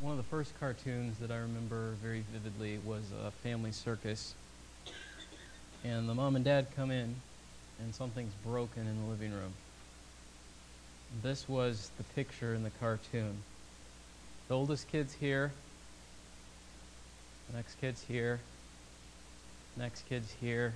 [0.00, 4.34] one of the first cartoons that I remember very vividly was a family circus.
[5.84, 7.16] And the mom and dad come in,
[7.78, 9.52] and something's broken in the living room.
[11.22, 13.42] This was the picture in the cartoon.
[14.48, 15.52] The oldest kid's here,
[17.50, 18.40] the next kid's here,
[19.76, 20.72] next kid's here,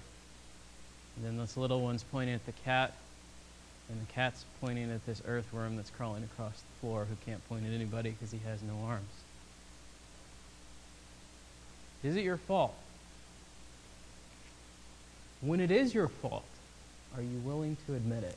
[1.16, 2.92] and then this little one's pointing at the cat,
[3.88, 7.66] and the cat's pointing at this earthworm that's crawling across the floor who can't point
[7.66, 9.04] at anybody because he has no arms.
[12.02, 12.74] Is it your fault?
[15.40, 16.44] When it is your fault,
[17.16, 18.36] are you willing to admit it?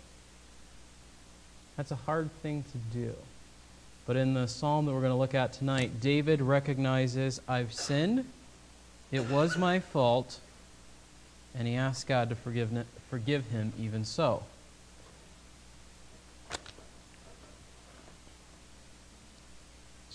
[1.78, 3.14] That's a hard thing to do.
[4.06, 8.26] But in the psalm that we're going to look at tonight, David recognizes, I've sinned,
[9.12, 10.40] it was my fault,
[11.54, 14.44] and he asks God to forgive, forgive him even so.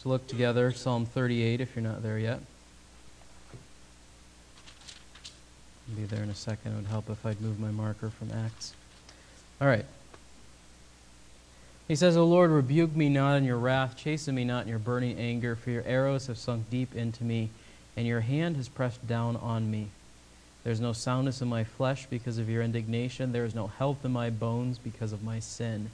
[0.02, 2.40] So look together, Psalm 38, if you're not there yet.
[5.88, 6.72] I'll be there in a second.
[6.72, 8.74] It would help if I'd move my marker from Acts.
[9.60, 9.84] All right.
[11.86, 14.80] He says, O Lord, rebuke me not in your wrath, chasten me not in your
[14.80, 17.50] burning anger, for your arrows have sunk deep into me,
[17.96, 19.88] and your hand has pressed down on me.
[20.64, 23.30] There is no soundness in my flesh because of your indignation.
[23.30, 25.90] There is no health in my bones because of my sin.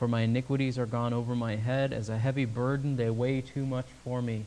[0.00, 1.92] For my iniquities are gone over my head.
[1.92, 4.46] As a heavy burden, they weigh too much for me.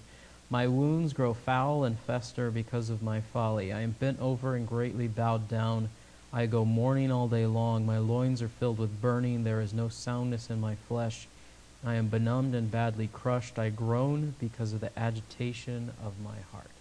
[0.50, 3.72] My wounds grow foul and fester because of my folly.
[3.72, 5.90] I am bent over and greatly bowed down.
[6.34, 7.86] I go mourning all day long.
[7.86, 9.44] My loins are filled with burning.
[9.44, 11.28] There is no soundness in my flesh.
[11.86, 13.60] I am benumbed and badly crushed.
[13.60, 16.72] I groan because of the agitation of my heart.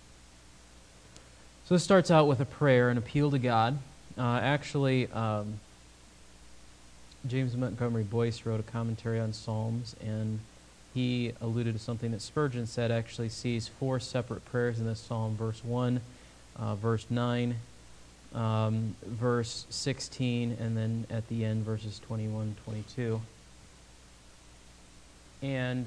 [1.66, 3.76] So this starts out with a prayer, an appeal to God.
[4.16, 5.60] Uh, actually, um,
[7.26, 10.40] James Montgomery Boice wrote a commentary on Psalms, and
[10.92, 15.36] he alluded to something that Spurgeon said actually sees four separate prayers in this psalm
[15.36, 16.00] verse 1,
[16.56, 17.54] uh, verse 9,
[18.34, 23.20] um, verse 16, and then at the end, verses 21 22.
[25.42, 25.86] And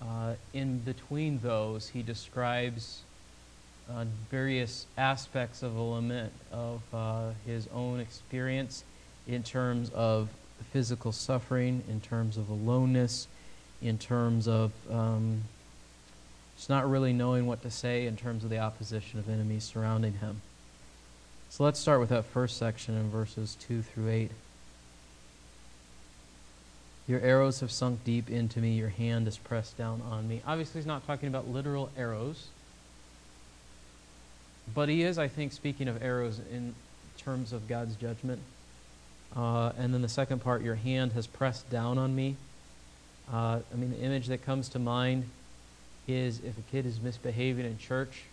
[0.00, 3.02] uh, in between those, he describes
[3.90, 8.84] uh, various aspects of a lament of uh, his own experience
[9.26, 10.28] in terms of
[10.72, 13.28] physical suffering, in terms of aloneness,
[13.82, 15.42] in terms of um,
[16.56, 20.14] just not really knowing what to say in terms of the opposition of enemies surrounding
[20.14, 20.40] him.
[21.50, 24.30] So let's start with that first section in verses 2 through 8.
[27.06, 30.40] Your arrows have sunk deep into me, your hand is pressed down on me.
[30.46, 32.46] Obviously, he's not talking about literal arrows,
[34.74, 36.74] but he is, I think, speaking of arrows in
[37.18, 38.40] terms of God's judgment.
[39.36, 42.36] Uh, and then the second part, your hand has pressed down on me.
[43.32, 45.28] Uh, I mean, the image that comes to mind
[46.06, 48.24] is if a kid is misbehaving in church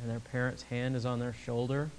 [0.00, 1.90] and their parent's hand is on their shoulder,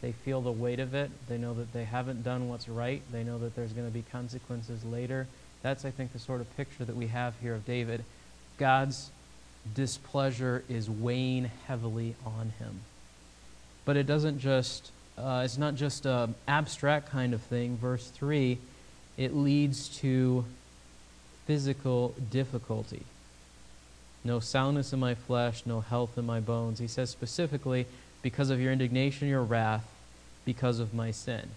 [0.00, 1.10] they feel the weight of it.
[1.28, 3.02] They know that they haven't done what's right.
[3.10, 5.26] They know that there's going to be consequences later.
[5.62, 8.04] That's, I think, the sort of picture that we have here of David.
[8.58, 9.10] God's
[9.74, 12.80] displeasure is weighing heavily on him.
[13.84, 17.76] But it doesn't just uh, it's not just an abstract kind of thing.
[17.76, 18.58] Verse 3,
[19.16, 20.44] it leads to
[21.46, 23.02] physical difficulty.
[24.24, 26.78] No soundness in my flesh, no health in my bones.
[26.78, 27.86] He says specifically,
[28.22, 29.86] because of your indignation, your wrath,
[30.44, 31.50] because of my sin.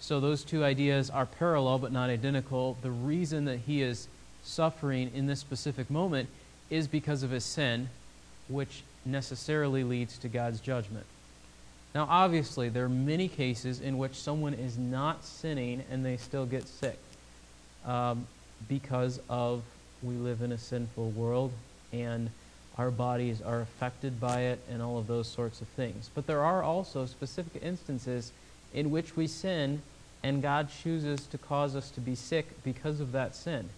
[0.00, 2.76] So those two ideas are parallel but not identical.
[2.82, 4.08] The reason that he is
[4.42, 6.28] suffering in this specific moment
[6.70, 7.88] is because of his sin,
[8.48, 11.06] which necessarily leads to God's judgment.
[11.96, 16.44] Now, obviously, there are many cases in which someone is not sinning and they still
[16.44, 16.98] get sick
[17.86, 18.26] um,
[18.68, 19.62] because of
[20.02, 21.52] we live in a sinful world
[21.94, 22.28] and
[22.76, 26.10] our bodies are affected by it and all of those sorts of things.
[26.14, 28.30] But there are also specific instances
[28.74, 29.80] in which we sin
[30.22, 33.70] and God chooses to cause us to be sick because of that sin.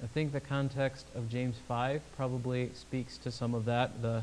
[0.00, 4.00] I think the context of James 5 probably speaks to some of that.
[4.00, 4.22] The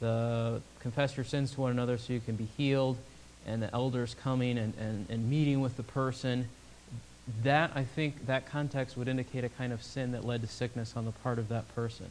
[0.00, 2.98] the confess your sins to one another so you can be healed,
[3.46, 6.48] and the elders coming and, and, and meeting with the person.
[7.42, 10.96] That, I think, that context would indicate a kind of sin that led to sickness
[10.96, 12.06] on the part of that person.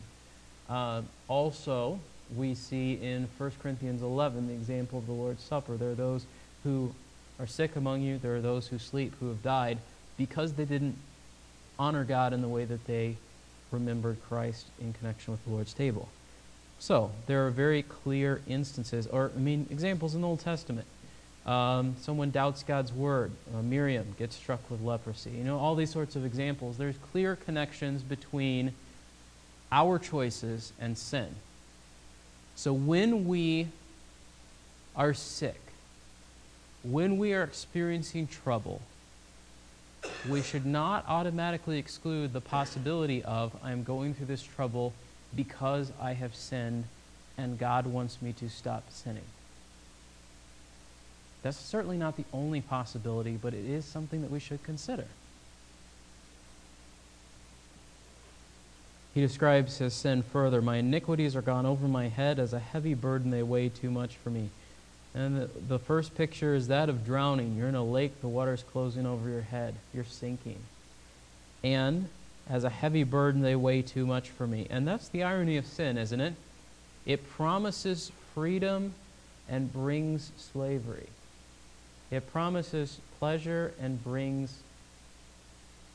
[0.69, 1.99] Uh, also,
[2.35, 5.75] we see in 1 Corinthians 11 the example of the Lord's Supper.
[5.75, 6.25] There are those
[6.63, 6.93] who
[7.39, 9.79] are sick among you, there are those who sleep, who have died
[10.17, 10.95] because they didn't
[11.77, 13.15] honor God in the way that they
[13.71, 16.09] remembered Christ in connection with the Lord's table.
[16.79, 20.87] So, there are very clear instances, or, I mean, examples in the Old Testament.
[21.45, 23.31] Um, someone doubts God's word.
[23.53, 25.31] Uh, Miriam gets struck with leprosy.
[25.31, 26.77] You know, all these sorts of examples.
[26.77, 28.73] There's clear connections between
[29.71, 31.35] our choices and sin.
[32.55, 33.67] So when we
[34.95, 35.59] are sick,
[36.83, 38.81] when we are experiencing trouble,
[40.29, 44.93] we should not automatically exclude the possibility of I'm going through this trouble
[45.35, 46.85] because I have sinned
[47.37, 49.23] and God wants me to stop sinning.
[51.41, 55.05] That's certainly not the only possibility, but it is something that we should consider.
[59.13, 62.93] He describes his sin further My iniquities are gone over my head as a heavy
[62.93, 64.49] burden, they weigh too much for me.
[65.15, 67.55] And the, the first picture is that of drowning.
[67.57, 70.59] You're in a lake, the water's closing over your head, you're sinking.
[71.63, 72.09] And
[72.49, 74.65] as a heavy burden, they weigh too much for me.
[74.69, 76.33] And that's the irony of sin, isn't it?
[77.05, 78.93] It promises freedom
[79.47, 81.07] and brings slavery.
[82.11, 84.59] It promises pleasure and brings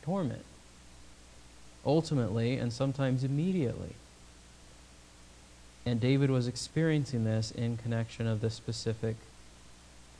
[0.03, 0.45] torment.
[1.85, 3.95] Ultimately, and sometimes immediately.
[5.85, 9.17] And David was experiencing this in connection of this specific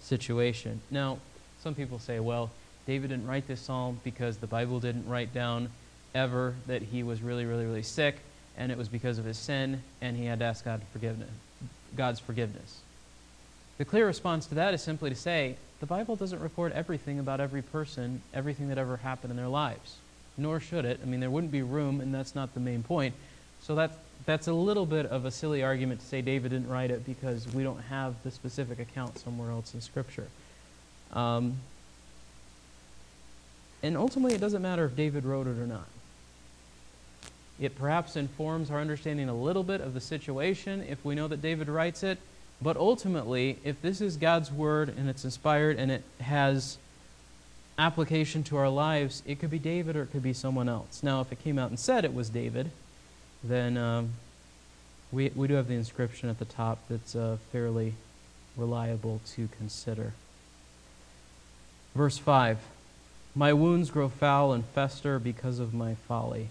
[0.01, 0.81] situation.
[0.91, 1.19] Now,
[1.63, 2.51] some people say, well,
[2.87, 5.71] David didn't write this psalm because the Bible didn't write down
[6.15, 8.17] ever that he was really, really, really sick,
[8.57, 11.31] and it was because of his sin, and he had to ask God forgiveness,
[11.97, 12.81] God's forgiveness.
[13.79, 17.41] The clear response to that is simply to say, the Bible doesn't record everything about
[17.41, 19.97] every person, everything that ever happened in their lives.
[20.39, 21.01] Nor should it.
[21.03, 23.15] I mean, there wouldn't be room, and that's not the main point.
[23.63, 23.97] So that's,
[24.27, 27.53] that's a little bit of a silly argument to say David didn't write it because
[27.53, 30.29] we don't have the specific account somewhere else in Scripture.
[31.13, 31.57] Um,
[33.83, 35.87] and ultimately, it doesn't matter if David wrote it or not.
[37.61, 41.41] It perhaps informs our understanding a little bit of the situation if we know that
[41.41, 42.19] David writes it.
[42.61, 46.79] But ultimately, if this is God's word and it's inspired and it has
[47.79, 51.03] application to our lives, it could be David or it could be someone else.
[51.03, 52.71] Now, if it came out and said it was David,
[53.43, 54.11] then um,
[55.13, 57.95] we, we do have the inscription at the top that's uh, fairly
[58.57, 60.13] reliable to consider.
[61.95, 62.59] Verse 5
[63.35, 66.49] My wounds grow foul and fester because of my folly.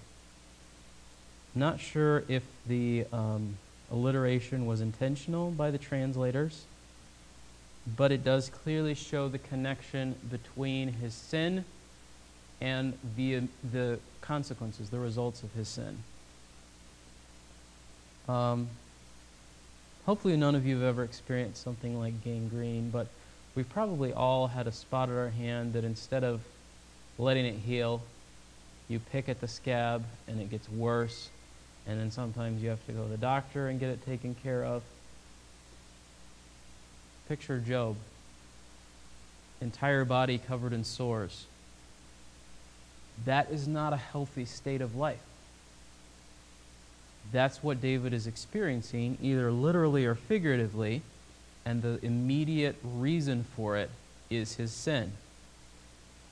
[1.56, 3.58] Not sure if the um,
[3.92, 6.66] alliteration was intentional by the translators,
[7.96, 11.64] but it does clearly show the connection between his sin
[12.60, 15.98] and the, the consequences, the results of his sin.
[18.28, 18.70] Um,
[20.06, 23.08] hopefully, none of you have ever experienced something like gangrene, but
[23.54, 26.42] we've probably all had a spot at our hand that instead of
[27.20, 28.02] letting it heal,
[28.88, 31.30] you pick at the scab and it gets worse
[31.88, 34.64] and then sometimes you have to go to the doctor and get it taken care
[34.64, 34.84] of.
[37.28, 37.96] Picture Job,
[39.62, 41.46] entire body covered in sores.
[43.26, 45.22] That is not a healthy state of life.
[47.32, 51.02] That's what David is experiencing, either literally or figuratively,
[51.66, 53.90] and the immediate reason for it
[54.30, 55.14] is his sin.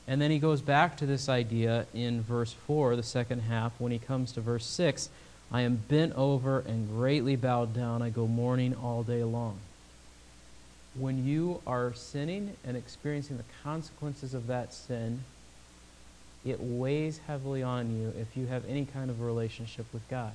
[0.07, 3.91] And then he goes back to this idea in verse 4, the second half, when
[3.91, 5.09] he comes to verse 6
[5.51, 8.01] I am bent over and greatly bowed down.
[8.01, 9.59] I go mourning all day long.
[10.95, 15.23] When you are sinning and experiencing the consequences of that sin,
[16.45, 20.31] it weighs heavily on you if you have any kind of relationship with God.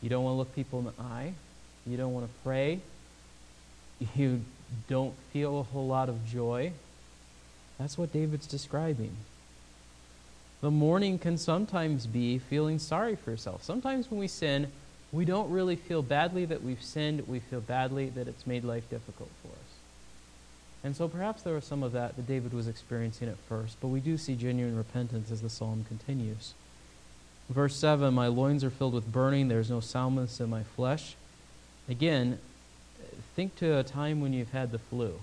[0.00, 1.34] You don't want to look people in the eye.
[1.86, 2.80] You don't want to pray.
[4.16, 4.42] You
[4.88, 6.72] don't feel a whole lot of joy.
[7.78, 9.16] That's what David's describing.
[10.62, 13.64] The mourning can sometimes be feeling sorry for yourself.
[13.64, 14.70] Sometimes when we sin,
[15.10, 17.26] we don't really feel badly that we've sinned.
[17.26, 19.72] We feel badly that it's made life difficult for us.
[20.84, 23.88] And so perhaps there was some of that that David was experiencing at first, but
[23.88, 26.54] we do see genuine repentance as the psalm continues.
[27.50, 31.16] Verse 7 My loins are filled with burning, there's no soundness in my flesh.
[31.88, 32.38] Again,
[33.34, 35.18] think to a time when you've had the flu.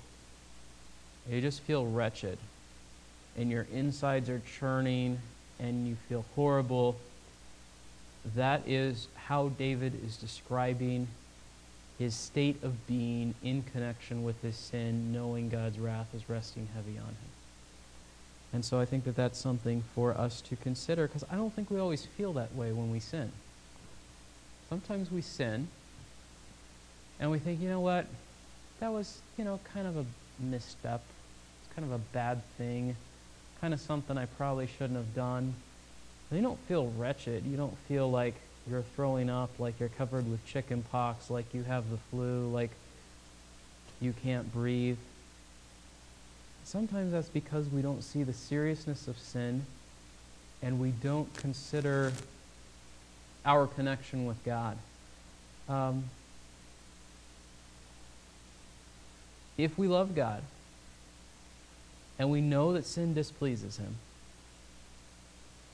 [1.29, 2.37] You just feel wretched
[3.39, 5.17] and your insides are churning
[5.61, 6.97] and you feel horrible.
[8.35, 11.07] That is how David is describing
[11.97, 16.97] his state of being in connection with his sin, knowing God's wrath is resting heavy
[16.97, 17.15] on him.
[18.51, 21.71] And so I think that that's something for us to consider because I don't think
[21.71, 23.31] we always feel that way when we sin.
[24.67, 25.69] Sometimes we sin
[27.21, 28.05] and we think, you know what,
[28.81, 30.05] that was, you know, kind of a
[30.39, 31.01] misstep.
[31.63, 32.97] It's kind of a bad thing
[33.61, 35.53] kind of something I probably shouldn't have done.
[36.29, 37.45] And you don't feel wretched.
[37.45, 38.35] You don't feel like
[38.69, 42.71] you're throwing up, like you're covered with chicken pox, like you have the flu, like
[43.99, 44.97] you can't breathe.
[46.63, 49.65] Sometimes that's because we don't see the seriousness of sin
[50.61, 52.13] and we don't consider
[53.45, 54.77] our connection with God.
[55.67, 56.03] Um,
[59.57, 60.43] if we love God
[62.19, 63.95] and we know that sin displeases Him,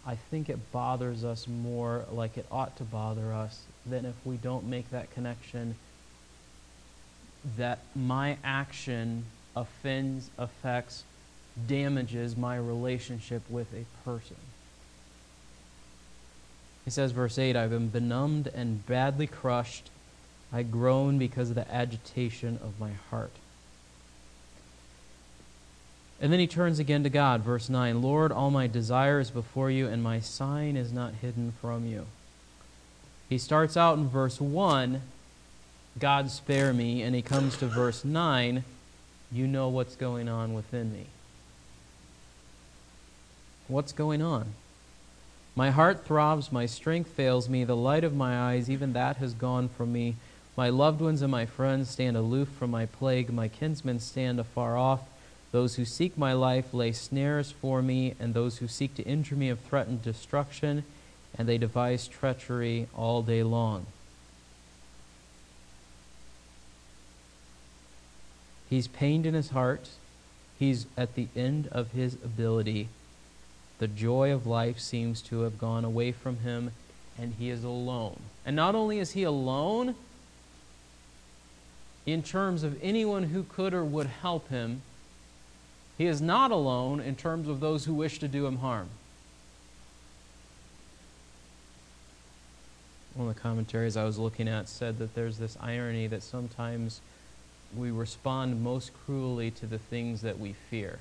[0.06, 4.38] I think it bothers us more like it ought to bother us than if we
[4.38, 5.76] don't make that connection
[7.58, 9.26] that my action
[9.56, 11.04] offends, affects,
[11.68, 14.36] damages my relationship with a person.
[16.84, 19.90] He says, verse 8, I've been benumbed and badly crushed.
[20.54, 23.32] I groan because of the agitation of my heart.
[26.22, 29.70] And then he turns again to God, verse 9 Lord, all my desire is before
[29.70, 32.06] you, and my sign is not hidden from you.
[33.30, 35.02] He starts out in verse 1,
[36.00, 38.64] God spare me, and he comes to verse 9,
[39.32, 41.08] you know what's going on within me.
[43.68, 44.54] What's going on?
[45.56, 49.34] My heart throbs, my strength fails me, the light of my eyes, even that has
[49.34, 50.16] gone from me.
[50.56, 54.78] My loved ones and my friends stand aloof from my plague, my kinsmen stand afar
[54.78, 55.02] off.
[55.52, 59.36] Those who seek my life lay snares for me, and those who seek to injure
[59.36, 60.84] me have threatened destruction,
[61.38, 63.86] and they devise treachery all day long.
[68.70, 69.90] He's pained in his heart.
[70.60, 72.90] He's at the end of his ability.
[73.80, 76.72] The joy of life seems to have gone away from him,
[77.18, 78.20] and he is alone.
[78.46, 79.96] And not only is he alone
[82.06, 84.82] in terms of anyone who could or would help him,
[85.98, 88.90] he is not alone in terms of those who wish to do him harm.
[93.14, 97.00] One of the commentaries I was looking at said that there's this irony that sometimes
[97.76, 101.00] we respond most cruelly to the things that we fear.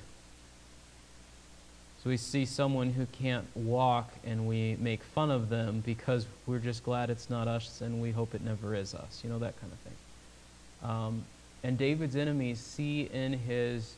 [2.03, 6.59] So we see someone who can't walk and we make fun of them because we're
[6.59, 9.21] just glad it's not us and we hope it never is us.
[9.23, 10.89] You know, that kind of thing.
[10.89, 11.23] Um,
[11.63, 13.95] and David's enemies see in his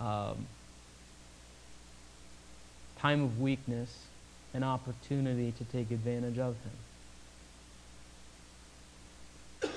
[0.00, 0.46] um,
[2.98, 4.06] time of weakness
[4.52, 6.56] an opportunity to take advantage of
[9.62, 9.70] him.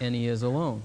[0.00, 0.82] And he is alone.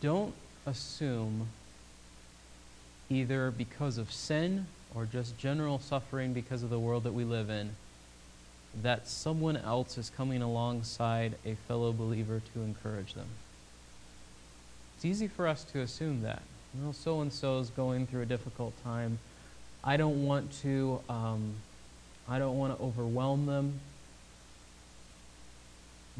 [0.00, 0.34] Don't
[0.66, 1.48] assume
[3.10, 7.50] either because of sin or just general suffering because of the world that we live
[7.50, 7.70] in
[8.82, 13.28] that someone else is coming alongside a fellow believer to encourage them.
[14.96, 16.42] It's easy for us to assume that.
[16.74, 19.18] You know, so and so is going through a difficult time.
[19.82, 21.00] I don't want to.
[21.08, 21.54] Um,
[22.28, 23.80] I don't want to overwhelm them.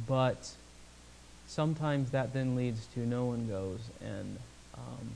[0.07, 0.53] But
[1.47, 4.39] sometimes that then leads to no one goes and
[4.77, 5.11] um,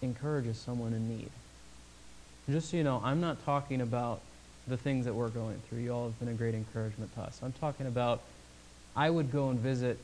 [0.00, 1.30] encourages someone in need.
[2.48, 4.20] Just so you know, I'm not talking about
[4.66, 5.80] the things that we're going through.
[5.80, 7.40] You all have been a great encouragement to us.
[7.42, 8.20] I'm talking about
[8.94, 9.98] I would go and visit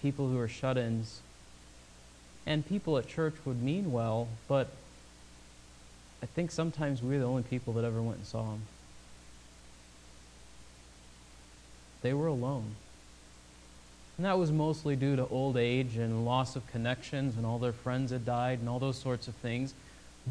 [0.00, 1.20] people who are shut ins,
[2.44, 4.68] and people at church would mean well, but
[6.22, 8.62] I think sometimes we're the only people that ever went and saw them.
[12.02, 12.74] They were alone.
[14.16, 17.72] And that was mostly due to old age and loss of connections, and all their
[17.72, 19.72] friends had died, and all those sorts of things.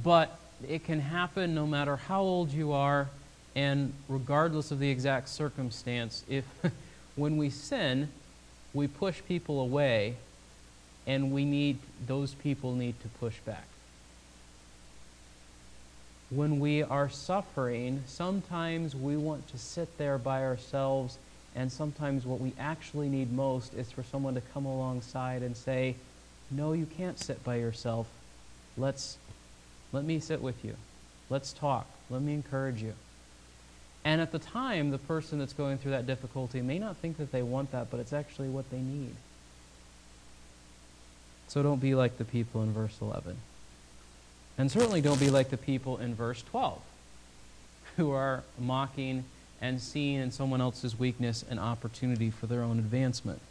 [0.01, 0.37] But
[0.67, 3.09] it can happen no matter how old you are
[3.55, 6.23] and regardless of the exact circumstance.
[6.29, 6.45] If
[7.15, 8.09] when we sin,
[8.73, 10.15] we push people away
[11.05, 11.77] and we need
[12.07, 13.65] those people need to push back.
[16.29, 21.17] When we are suffering, sometimes we want to sit there by ourselves
[21.53, 25.95] and sometimes what we actually need most is for someone to come alongside and say,
[26.49, 28.07] "No, you can't sit by yourself.
[28.77, 29.17] Let's
[29.91, 30.75] let me sit with you.
[31.29, 31.87] Let's talk.
[32.09, 32.93] Let me encourage you.
[34.03, 37.31] And at the time, the person that's going through that difficulty may not think that
[37.31, 39.15] they want that, but it's actually what they need.
[41.47, 43.37] So don't be like the people in verse 11.
[44.57, 46.81] And certainly don't be like the people in verse 12,
[47.97, 49.25] who are mocking
[49.61, 53.41] and seeing in someone else's weakness an opportunity for their own advancement.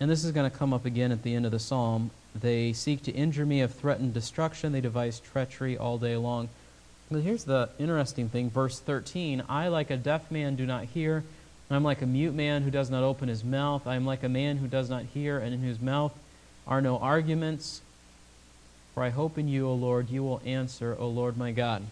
[0.00, 2.72] And this is going to come up again at the end of the psalm they
[2.72, 4.72] seek to injure me, have threatened destruction.
[4.72, 6.48] They devise treachery all day long.
[7.10, 11.22] But here's the interesting thing verse 13 I, like a deaf man, do not hear.
[11.70, 13.86] I'm like a mute man who does not open his mouth.
[13.86, 16.12] I am like a man who does not hear, and in whose mouth
[16.66, 17.80] are no arguments.
[18.94, 21.82] For I hope in you, O Lord, you will answer, O Lord my God.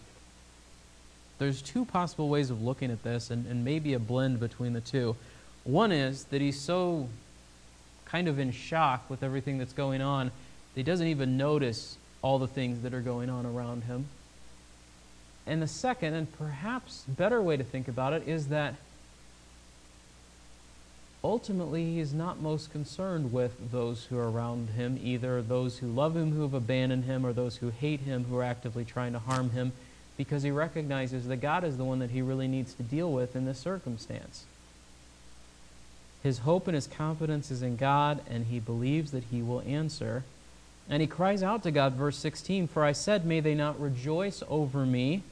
[1.39, 4.81] There's two possible ways of looking at this, and, and maybe a blend between the
[4.81, 5.15] two.
[5.63, 7.09] One is that he's so
[8.13, 10.31] kind of in shock with everything that's going on.
[10.75, 14.05] He doesn't even notice all the things that are going on around him.
[15.47, 18.75] And the second, and perhaps better way to think about it, is that
[21.23, 25.87] ultimately he is not most concerned with those who are around him, either those who
[25.87, 29.13] love him who have abandoned him or those who hate him who are actively trying
[29.13, 29.71] to harm him,
[30.17, 33.35] because he recognizes that God is the one that he really needs to deal with
[33.35, 34.45] in this circumstance.
[36.23, 40.23] His hope and his confidence is in God, and he believes that he will answer.
[40.89, 44.41] And he cries out to God, verse 16 For I said, May they not rejoice
[44.49, 45.23] over me.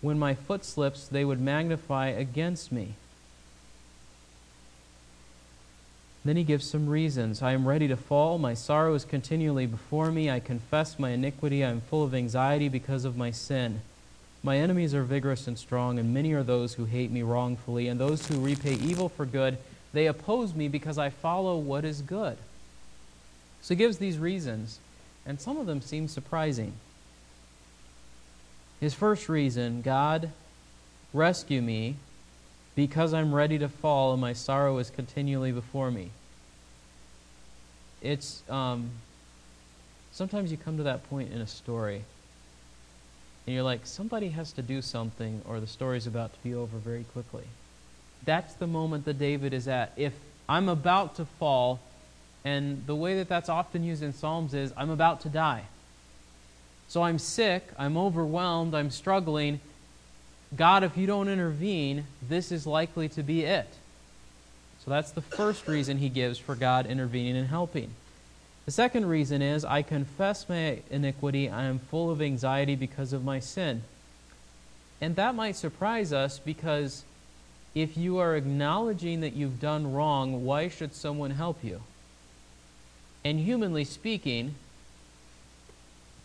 [0.00, 2.94] When my foot slips, they would magnify against me.
[6.24, 7.42] Then he gives some reasons.
[7.42, 8.38] I am ready to fall.
[8.38, 10.30] My sorrow is continually before me.
[10.30, 11.64] I confess my iniquity.
[11.64, 13.82] I am full of anxiety because of my sin.
[14.42, 17.98] My enemies are vigorous and strong, and many are those who hate me wrongfully, and
[17.98, 19.58] those who repay evil for good.
[19.92, 22.36] They oppose me because I follow what is good.
[23.62, 24.78] So he gives these reasons,
[25.26, 26.74] and some of them seem surprising.
[28.80, 30.30] His first reason God,
[31.12, 31.96] rescue me
[32.74, 36.10] because I'm ready to fall and my sorrow is continually before me.
[38.00, 38.90] It's um,
[40.12, 42.04] sometimes you come to that point in a story
[43.46, 46.76] and you're like, somebody has to do something or the story's about to be over
[46.76, 47.44] very quickly.
[48.24, 49.92] That's the moment that David is at.
[49.96, 50.12] If
[50.48, 51.80] I'm about to fall,
[52.44, 55.64] and the way that that's often used in Psalms is, I'm about to die.
[56.88, 59.60] So I'm sick, I'm overwhelmed, I'm struggling,
[60.56, 63.68] God, if you don't intervene, this is likely to be it.
[64.84, 67.90] So that's the first reason he gives for God intervening and helping.
[68.64, 71.50] The second reason is I confess my iniquity.
[71.50, 73.82] I am full of anxiety because of my sin.
[75.00, 77.04] And that might surprise us because
[77.82, 81.80] if you are acknowledging that you've done wrong, why should someone help you?
[83.24, 84.56] And humanly speaking,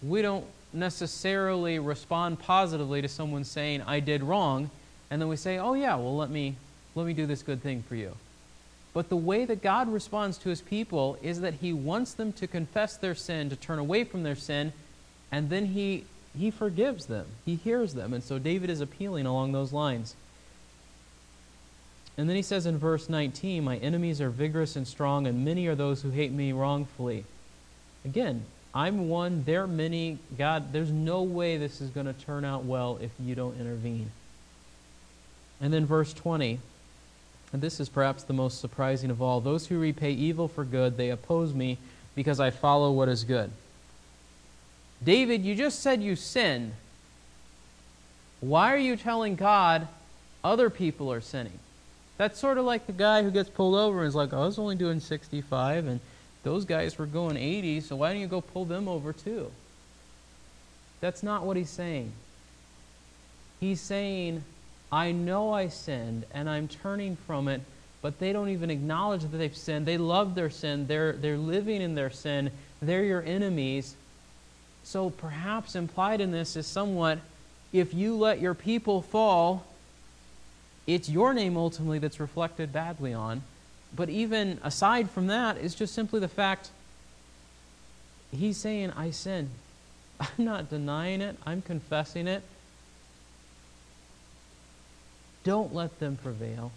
[0.02, 4.72] we don't necessarily respond positively to someone saying, I did wrong,
[5.12, 6.56] and then we say, Oh yeah, well let me
[6.96, 8.16] let me do this good thing for you.
[8.94, 12.48] But the way that God responds to his people is that he wants them to
[12.48, 14.74] confess their sin, to turn away from their sin,
[15.32, 17.28] and then he he forgives them.
[17.46, 18.12] He hears them.
[18.12, 20.16] And so David is appealing along those lines.
[22.18, 25.66] And then he says in verse 19, My enemies are vigorous and strong, and many
[25.68, 27.26] are those who hate me wrongfully.
[28.06, 28.46] Again,
[28.76, 30.20] I'm one, they're many.
[30.38, 34.12] God, there's no way this is going to turn out well if you don't intervene.
[35.62, 36.60] And then verse 20,
[37.52, 40.98] and this is perhaps the most surprising of all those who repay evil for good,
[40.98, 41.78] they oppose me
[42.16, 43.52] because I follow what is good.
[45.04, 46.74] David, you just said you sinned.
[48.40, 49.88] Why are you telling God
[50.44, 51.60] other people are sinning?
[52.18, 54.60] That's sort of like the guy who gets pulled over and is like, I was
[54.60, 56.00] only doing 65 and
[56.44, 59.52] those guys were going 80, so why don't you go pull them over too?
[61.00, 62.12] That's not what he's saying.
[63.60, 64.44] He's saying,
[64.92, 67.62] I know I sinned and I'm turning from it,
[68.02, 69.86] but they don't even acknowledge that they've sinned.
[69.86, 70.88] They love their sin.
[70.88, 72.52] They're, they're living in their sin.
[72.82, 73.96] They're your enemies.
[74.84, 77.20] So perhaps implied in this is somewhat
[77.72, 79.66] if you let your people fall,
[80.86, 83.44] it's your name ultimately that's reflected badly on.
[83.96, 86.70] But even aside from that, it's just simply the fact
[88.32, 89.50] he's saying, I sin.
[90.20, 92.44] I'm not denying it, I'm confessing it.
[95.44, 96.72] Don't let them prevail.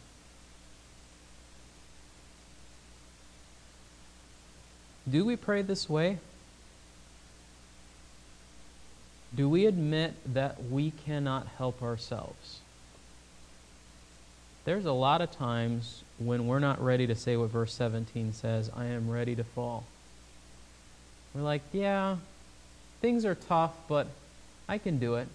[5.08, 6.18] Do we pray this way?
[9.34, 12.60] Do we admit that we cannot help ourselves?
[14.66, 18.68] There's a lot of times when we're not ready to say what verse 17 says,
[18.76, 19.84] I am ready to fall.
[21.32, 22.16] We're like, yeah,
[23.00, 24.08] things are tough, but
[24.68, 25.28] I can do it.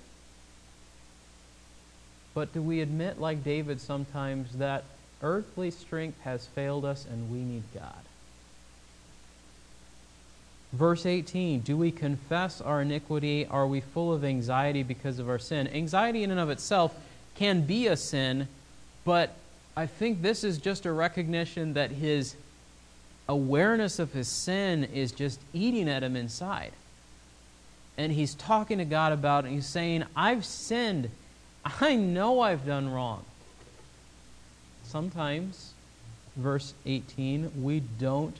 [2.33, 4.83] But do we admit, like David sometimes, that
[5.23, 8.03] earthly strength has failed us and we need God?
[10.73, 13.45] Verse 18 Do we confess our iniquity?
[13.45, 15.69] Are we full of anxiety because of our sin?
[15.69, 16.93] Anxiety, in and of itself,
[17.35, 18.49] can be a sin
[19.03, 19.33] but
[19.75, 22.35] I think this is just a recognition that his
[23.27, 26.73] awareness of his sin is just eating at him inside.
[27.97, 29.51] And he's talking to God about it.
[29.51, 31.09] he's saying, I've sinned.
[31.81, 33.23] I know I've done wrong.
[34.83, 35.73] Sometimes,
[36.35, 38.35] verse 18, we don't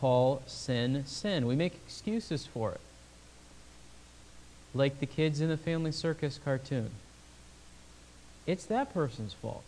[0.00, 1.46] call sin sin.
[1.46, 2.80] We make excuses for it.
[4.74, 6.90] Like the kids in the Family Circus cartoon.
[8.46, 9.62] It's that person's fault.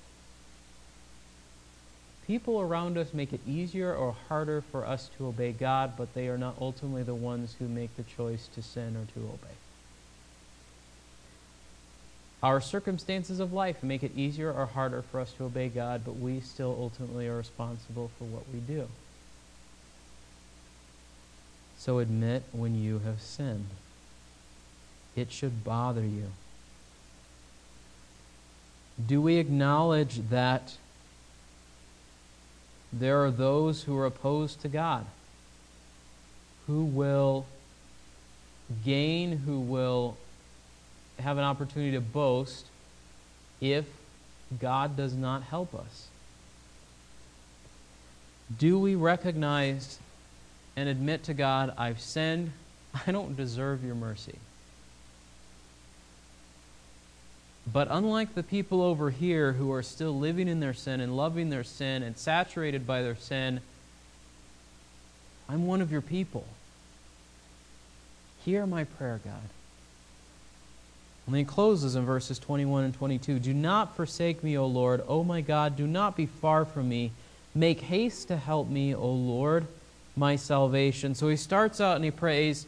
[2.28, 6.28] People around us make it easier or harder for us to obey God, but they
[6.28, 9.54] are not ultimately the ones who make the choice to sin or to obey.
[12.42, 16.16] Our circumstances of life make it easier or harder for us to obey God, but
[16.16, 18.88] we still ultimately are responsible for what we do.
[21.78, 23.70] So admit when you have sinned.
[25.16, 26.26] It should bother you.
[29.04, 30.76] Do we acknowledge that
[32.92, 35.04] there are those who are opposed to God,
[36.66, 37.46] who will
[38.84, 40.16] gain, who will
[41.18, 42.66] have an opportunity to boast
[43.60, 43.86] if
[44.60, 46.08] God does not help us?
[48.56, 49.98] Do we recognize
[50.76, 52.52] and admit to God, I've sinned,
[53.06, 54.36] I don't deserve your mercy?
[57.70, 61.50] But unlike the people over here who are still living in their sin and loving
[61.50, 63.60] their sin and saturated by their sin,
[65.48, 66.46] I'm one of your people.
[68.44, 69.50] Hear my prayer, God.
[71.26, 75.02] And then he closes in verses 21 and 22 Do not forsake me, O Lord.
[75.06, 77.10] O my God, do not be far from me.
[77.54, 79.66] Make haste to help me, O Lord,
[80.16, 81.14] my salvation.
[81.14, 82.66] So he starts out and he prays,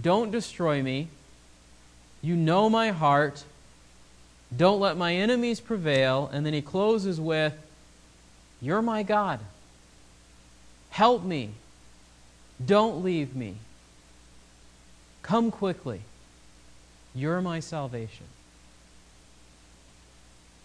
[0.00, 1.08] Don't destroy me.
[2.22, 3.44] You know my heart.
[4.54, 6.30] Don't let my enemies prevail.
[6.32, 7.54] And then he closes with,
[8.60, 9.40] You're my God.
[10.90, 11.50] Help me.
[12.64, 13.56] Don't leave me.
[15.22, 16.02] Come quickly.
[17.14, 18.26] You're my salvation.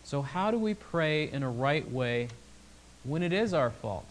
[0.04, 2.28] So, how do we pray in a right way
[3.04, 4.06] when it is our fault?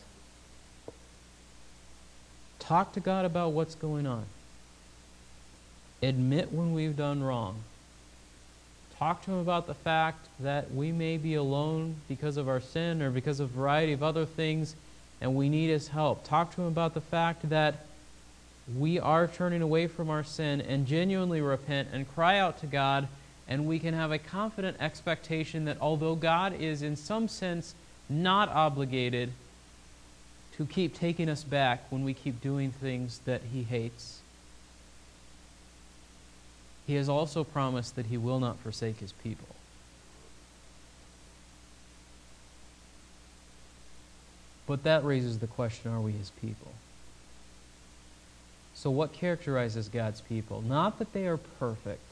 [2.59, 4.25] Talk to God about what's going on.
[6.03, 7.63] Admit when we've done wrong.
[9.01, 13.01] Talk to Him about the fact that we may be alone because of our sin
[13.01, 14.77] or because of a variety of other things
[15.23, 16.23] and we need His help.
[16.23, 17.87] Talk to Him about the fact that
[18.77, 23.09] we are turning away from our sin and genuinely repent and cry out to God,
[23.49, 27.75] and we can have a confident expectation that although God is in some sense
[28.11, 29.33] not obligated
[30.59, 34.21] to keep taking us back when we keep doing things that He hates,
[36.91, 39.47] He has also promised that He will not forsake His people.
[44.67, 46.73] But that raises the question are we His people?
[48.75, 50.63] So, what characterizes God's people?
[50.63, 52.03] Not that they are perfect,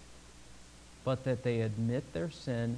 [1.04, 2.76] but that they admit their sin,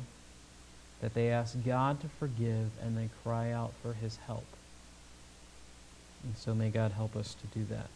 [1.03, 4.47] that they ask God to forgive, and they cry out for His help.
[6.25, 7.91] And so, may God help us to do that.